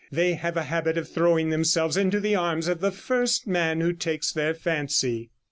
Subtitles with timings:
[0.11, 3.93] They have a habit of throwing themselves into the arms of the first man who
[3.93, 5.29] takes their fancy.